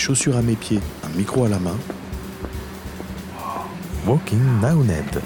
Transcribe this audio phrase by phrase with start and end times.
[0.00, 1.76] chaussures à mes pieds, un micro à la main.
[4.06, 4.40] Walking
[4.86, 5.20] Ned.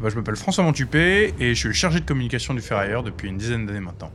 [0.00, 3.28] Bah, je m'appelle François Montupé et je suis le chargé de communication du Ferrailleur depuis
[3.28, 4.12] une dizaine d'années maintenant.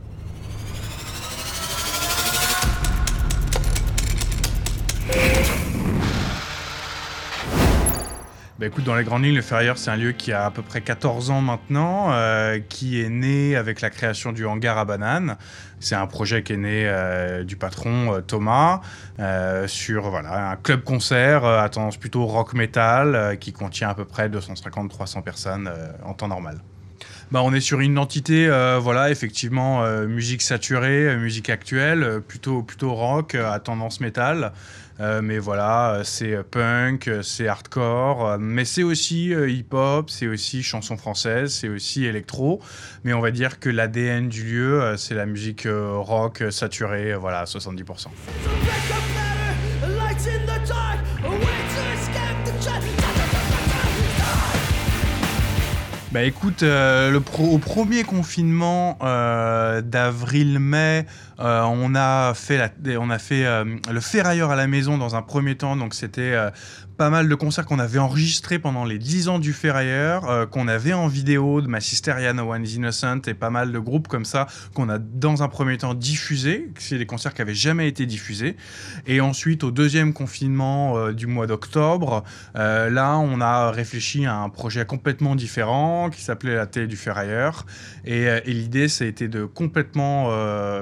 [8.58, 10.80] Bah dans les grandes lignes, le Ferrailleur, c'est un lieu qui a à peu près
[10.80, 15.36] 14 ans maintenant, euh, qui est né avec la création du hangar à bananes.
[15.78, 18.80] C'est un projet qui est né euh, du patron euh, Thomas
[19.68, 25.22] sur un club concert à tendance plutôt rock metal qui contient à peu près 250-300
[25.22, 25.70] personnes
[26.04, 26.60] en temps normal.
[27.30, 28.48] Bah, on est sur une identité,
[28.80, 34.52] voilà, effectivement, musique saturée, musique actuelle, plutôt, plutôt rock, à tendance métal.
[35.00, 40.96] Euh, mais voilà, c'est punk, c'est hardcore, mais c'est aussi euh, hip-hop, c'est aussi chanson
[40.96, 42.60] française, c'est aussi électro.
[43.04, 47.40] Mais on va dire que l'ADN du lieu, euh, c'est la musique rock saturée, voilà,
[47.40, 48.08] à 70%.
[56.18, 58.98] Bah écoute, le au premier confinement
[59.84, 61.06] d'avril-mai,
[61.40, 65.22] euh, on a fait, on a fait euh, le ferrailleur à la maison dans un
[65.22, 66.50] premier temps, donc c'était euh,
[66.96, 70.94] pas mal de concerts qu'on avait enregistrés pendant les 10 ans du ferrailleur, qu'on avait
[70.94, 74.24] en vidéo de ma sister No One is Innocent et pas mal de groupes comme
[74.24, 76.72] ça qu'on a dans un premier temps diffusés.
[76.76, 78.56] C'est des concerts qui avaient jamais été diffusés.
[79.06, 82.24] Et ensuite, au deuxième confinement du mois d'octobre,
[82.56, 87.64] là, on a réfléchi à un projet complètement différent qui s'appelait la télé du ferrailleur.
[88.04, 90.32] Et, et l'idée, été de complètement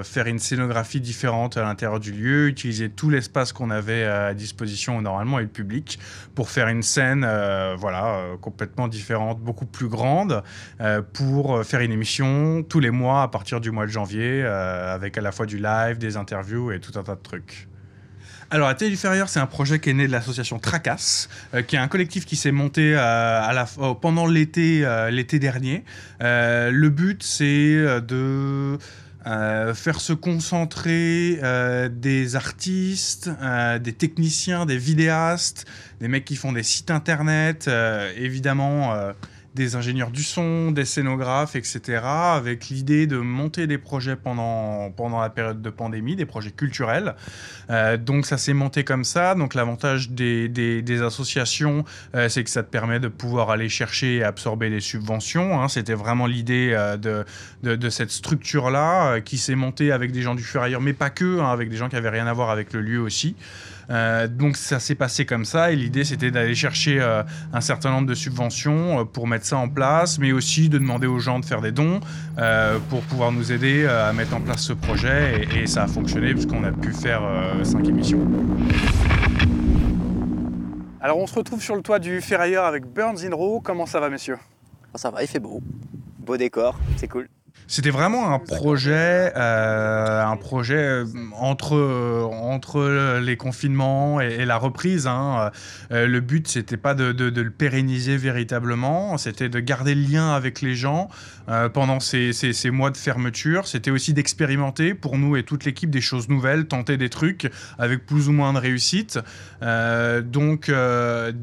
[0.02, 5.02] faire une scénographie différente à l'intérieur du lieu, utiliser tout l'espace qu'on avait à disposition
[5.02, 5.98] normalement et le public
[6.34, 10.42] pour faire une scène euh, voilà, euh, complètement différente, beaucoup plus grande,
[10.80, 15.18] euh, pour faire une émission tous les mois à partir du mois de janvier, avec
[15.18, 17.68] à la fois du live, des interviews et tout un tas de trucs.
[18.48, 21.28] Alors, la Télé c'est un projet qui est né de l'association Tracas,
[21.66, 23.66] qui est un collectif qui s'est monté la,
[24.00, 25.84] pendant l'été l'été dernier.
[26.20, 28.78] le but, c'est de
[29.26, 35.66] euh, faire se concentrer euh, des artistes, euh, des techniciens, des vidéastes,
[36.00, 37.68] des mecs qui font des sites internet,
[38.16, 38.94] évidemment
[39.56, 45.20] des ingénieurs du son, des scénographes, etc., avec l'idée de monter des projets pendant, pendant
[45.20, 47.16] la période de pandémie, des projets culturels.
[47.70, 49.34] Euh, donc ça s'est monté comme ça.
[49.34, 51.84] Donc l'avantage des, des, associations,
[52.14, 55.60] euh, c'est que ça te permet de pouvoir aller chercher et absorber des subventions.
[55.60, 55.68] Hein.
[55.68, 57.24] C'était vraiment l'idée euh, de,
[57.62, 61.50] de, cette structure-là qui s'est montée avec des gens du fur mais pas que, hein,
[61.50, 63.34] avec des gens qui avaient rien à voir avec le lieu aussi.
[63.88, 67.00] Donc ça s'est passé comme ça et l'idée c'était d'aller chercher
[67.52, 71.18] un certain nombre de subventions pour mettre ça en place, mais aussi de demander aux
[71.18, 72.00] gens de faire des dons
[72.90, 76.64] pour pouvoir nous aider à mettre en place ce projet et, ça a fonctionné puisqu'on
[76.64, 77.22] a pu faire
[77.62, 78.26] cinq émissions.
[81.00, 83.60] Alors on se retrouve sur le toit du ferrailleur avec Burns in Row.
[83.60, 84.38] Comment ça va messieurs?
[84.96, 85.62] Ça va, il fait beau.
[86.18, 87.28] Beau décor, c'est cool.
[87.68, 91.04] C'était vraiment un projet, euh, un projet euh,
[91.36, 95.08] entre, euh, entre les confinements et, la reprise.
[95.08, 95.50] Hein.
[95.90, 100.60] le but, c'était pas de, de, le pérenniser véritablement, c'était de garder le lien avec
[100.60, 101.08] les gens
[101.72, 103.66] pendant ces, ces, ces, mois de fermeture.
[103.66, 108.06] C'était aussi d'expérimenter pour nous et toute l'équipe des choses nouvelles, tenter des trucs avec
[108.06, 109.18] plus ou moins de réussite.
[109.60, 110.70] donc,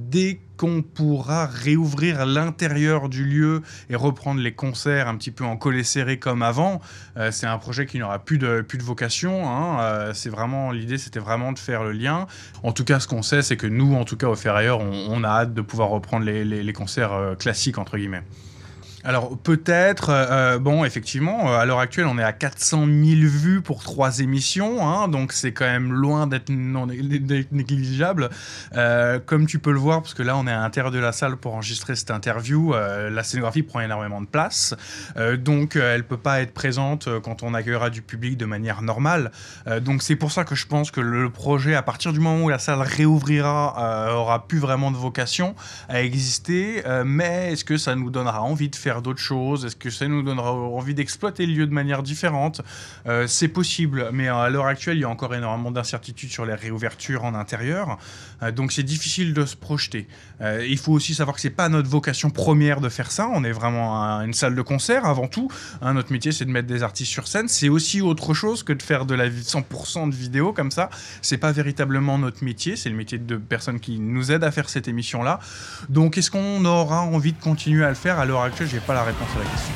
[0.10, 5.58] dès qu'on pourra réouvrir l'intérieur du lieu et reprendre les concerts un petit peu en
[5.58, 6.82] collé serré comme avant.
[7.18, 9.50] Euh, c'est un projet qui n'aura plus de, plus de vocation.
[9.50, 9.80] Hein.
[9.82, 12.28] Euh, c'est vraiment l'idée, c'était vraiment de faire le lien.
[12.64, 15.24] En tout cas, ce qu'on sait, c'est que nous, en tout cas au Ferrailleur, on,
[15.24, 18.24] a hâte de pouvoir reprendre les, les concerts euh, classiques entre guillemets.
[19.06, 22.96] Alors peut-être, euh, euh, bon, effectivement, euh, à l'heure actuelle, on est à 400 000
[23.24, 28.30] vues pour trois émissions, hein, donc c'est quand même loin d'être négligeable.
[29.26, 31.36] comme tu peux le voir, parce que là, on est à l'intérieur de la salle
[31.36, 34.74] pour enregistrer cette interview, la scénographie prend énormément de place,
[35.38, 39.32] donc elle peut pas être présente quand on accueillera du public de manière normale.
[39.82, 42.50] donc c'est pour ça que je pense que le projet, à partir du moment où
[42.50, 45.56] la salle réouvrira, aura plus vraiment de vocation
[45.90, 46.84] à exister.
[47.06, 49.66] mais est-ce que ça nous donnera envie de faire d'autres choses?
[49.66, 52.62] Est-ce que ça nous donnera envie d'exploiter le lieu de manière différente?
[53.08, 56.56] Euh, C'est possible, mais à l'heure actuelle, il y a encore énormément d'incertitudes sur les
[56.56, 57.98] réouvertures en intérieur,
[58.42, 60.08] euh, donc c'est difficile de se projeter.
[60.42, 63.30] Euh, il faut aussi savoir que c'est pas notre vocation première de faire ça.
[63.34, 65.50] On est vraiment une salle de concert avant tout.
[65.82, 67.48] Hein, notre métier, c'est de mettre des artistes sur scène.
[67.48, 70.90] C'est aussi autre chose que de faire de la 100% de vidéo comme ça.
[71.22, 72.76] C'est pas véritablement notre métier.
[72.76, 75.40] C'est le métier de personnes qui nous aident à faire cette émission-là.
[75.90, 78.20] Donc, est-ce qu'on aura envie de continuer à le faire?
[78.20, 79.74] À l'heure actuelle, j'ai pas la réponse à la question.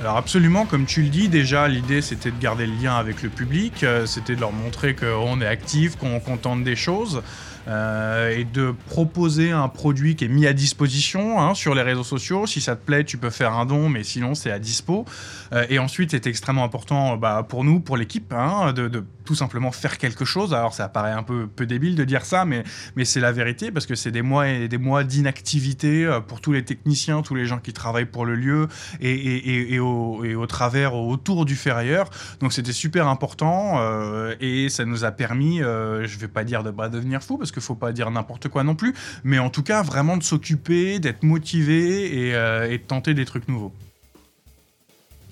[0.00, 3.28] Alors absolument, comme tu le dis, déjà l'idée c'était de garder le lien avec le
[3.28, 7.22] public, euh, c'était de leur montrer qu'on est actif, qu'on tente des choses.
[7.68, 12.02] Euh, et de proposer un produit qui est mis à disposition hein, sur les réseaux
[12.02, 12.44] sociaux.
[12.44, 15.04] Si ça te plaît, tu peux faire un don, mais sinon c'est à dispo.
[15.52, 19.72] Euh, et ensuite, c'est extrêmement important bah, pour nous, pour l'équipe, hein, de, tout simplement
[19.72, 20.54] faire quelque chose.
[20.54, 22.64] Alors ça paraît un peu, peu débile de dire ça, mais,
[22.96, 26.40] mais c'est la vérité parce que c'est des mois et des mois d'inactivité euh, pour
[26.40, 28.68] tous les techniciens, tous les gens qui travaillent pour le lieu
[29.00, 32.10] et, et, et, au, et au, travers, autour du ferrailleur.
[32.40, 36.62] Donc c'était super important euh, et ça nous a permis, euh, je vais pas dire
[36.62, 39.50] de pas devenir fou parce qu'il faut pas dire n'importe quoi non plus, mais en
[39.50, 43.72] tout cas vraiment de s'occuper, d'être motivé et, euh, et, de tenter des trucs nouveaux.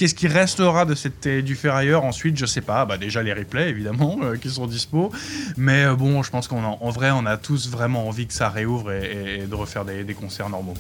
[0.01, 2.87] Qu'est-ce qui restera de cette du ferrailleur ensuite Je sais pas.
[2.87, 5.13] Bah déjà les replays évidemment euh, qui sont dispo,
[5.59, 8.49] mais euh, bon, je pense qu'en en vrai on a tous vraiment envie que ça
[8.49, 10.73] réouvre et, de refaire des concerts normaux.